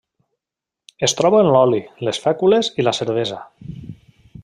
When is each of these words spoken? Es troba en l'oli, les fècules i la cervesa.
Es 1.07 1.13
troba 1.19 1.41
en 1.45 1.49
l'oli, 1.57 1.83
les 2.09 2.23
fècules 2.25 2.73
i 2.83 2.87
la 2.89 2.97
cervesa. 3.01 3.43